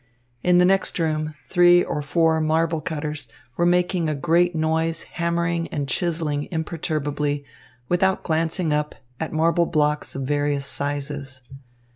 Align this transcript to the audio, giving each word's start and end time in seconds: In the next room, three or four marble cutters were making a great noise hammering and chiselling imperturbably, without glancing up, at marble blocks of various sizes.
In 0.41 0.57
the 0.57 0.65
next 0.65 0.97
room, 0.97 1.35
three 1.47 1.83
or 1.83 2.01
four 2.01 2.41
marble 2.41 2.81
cutters 2.81 3.27
were 3.55 3.67
making 3.67 4.09
a 4.09 4.15
great 4.15 4.55
noise 4.55 5.03
hammering 5.03 5.67
and 5.67 5.87
chiselling 5.87 6.47
imperturbably, 6.49 7.45
without 7.87 8.23
glancing 8.23 8.73
up, 8.73 8.95
at 9.19 9.31
marble 9.31 9.67
blocks 9.67 10.15
of 10.15 10.23
various 10.23 10.65
sizes. 10.65 11.43